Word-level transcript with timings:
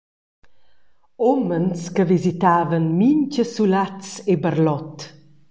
Umens 1.31 1.81
che 1.95 2.03
visitavan 2.13 2.85
mintga 2.99 3.43
sulaz 3.53 4.05
e 4.31 4.33
barlot. 4.41 4.95